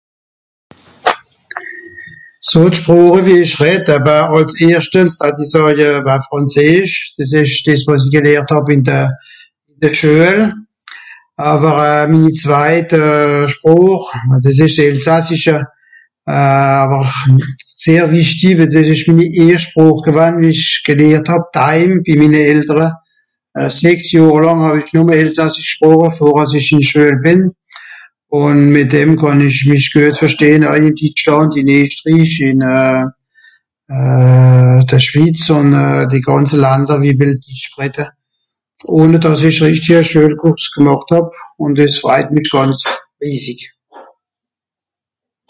[2.49, 7.31] So d'Sproche wie ìch redd, ah bah àls erschte datt i sàje bah Frànzeesch, dìs
[7.41, 8.99] ìsch dìs wàs i gelehrt hàb ìn de...
[9.81, 10.39] de Schuel,
[11.49, 12.05] àwer euh...
[12.11, 12.89] minni zweit
[13.53, 15.57] Sproch, bah dìs ìsch s'Elsassische
[16.35, 16.81] euh...
[16.83, 17.05] àwer,
[17.83, 22.13] sehr wìchti, wil es ìsch minni erscht Sproch gewann wie ìch gelhert hàb dheim bi
[22.21, 22.87] minne Eltere.
[23.79, 27.41] Sechs Johr làng hàw-i nùmme elsassisch gsproche vor àss i ìn d'Schüel bìn.
[28.37, 33.03] Ùn mìt dem kànn ìch mìch güet vertehn au ìn Ditschlànd ìn Eschtrech, ìn euh...
[34.89, 36.05] de Schwìtz ùn euh...
[36.11, 38.05] die gànze Lander wie ditsch redde.
[38.97, 41.27] Ohne àss i rìchti e Schuelkurs gmàcht hàb
[41.63, 42.79] ùn dìs freit mich gànz
[43.23, 43.61] riesig.